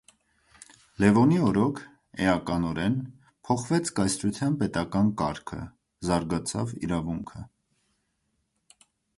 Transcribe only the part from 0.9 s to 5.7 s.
Լևոնի օրոք էականորեն փոխվեց կայսրության պետական կարգը,